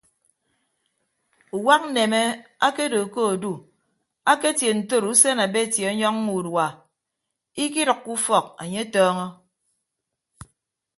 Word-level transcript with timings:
Uwak 1.57 1.81
nneme 1.87 2.21
akedo 2.67 3.01
ke 3.13 3.21
odu 3.31 3.53
aketie 4.31 4.71
ntoro 4.77 5.07
usen 5.13 5.37
abeti 5.45 5.81
ọnyọññọ 5.89 6.31
urua 6.37 6.67
idʌkkọdʌk 7.63 8.03
ufọk 8.13 8.45
anye 8.61 8.79
atọọñọ. 8.85 9.27